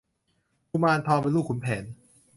[0.71, 1.83] กุมารทองเป็นลูกขุนแผน